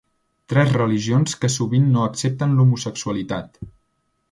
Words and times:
Tres 0.53 0.71
religions 0.77 1.35
que 1.43 1.51
sovint 1.57 1.85
no 1.97 2.03
accepten 2.07 2.57
l'homosexualitat. 2.61 3.63